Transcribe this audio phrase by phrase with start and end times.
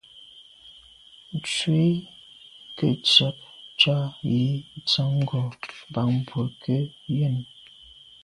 [1.37, 1.89] Ntshu i
[2.69, 3.27] nke ntswe’
[3.79, 3.97] tsha’
[4.31, 4.45] yi
[4.81, 5.39] ntsan ngo’
[5.93, 6.75] bàn bwe ke
[7.17, 7.37] yen.